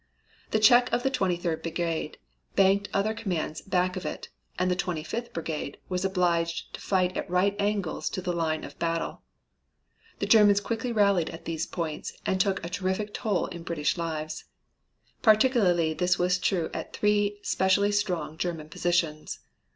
[0.49, 2.17] The check of the Twenty third Brigade
[2.55, 7.15] banked other commands back of it, and the Twenty fifth Brigade was obliged to fight
[7.15, 9.21] at right angles to the line of battle.
[10.17, 14.45] The Germans quickly rallied at these points, and took a terrific toll in British lives.
[15.21, 19.37] Particularly was this true at three specially strong German positions.